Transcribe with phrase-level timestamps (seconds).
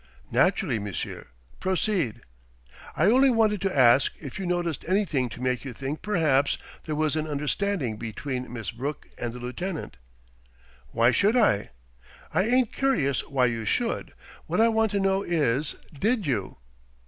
[0.31, 1.27] "Naturally, monsieur.
[1.59, 2.21] Proceed...."
[2.97, 6.95] "I only wanted to ask if you noticed anything to make you think perhaps there
[6.95, 9.97] was an understanding between Miss Brooke and the lieutenant?"
[10.89, 11.69] "Why should I?"
[12.33, 14.13] "I ain't curious why you should.
[14.47, 16.57] What I want to know is, did you?"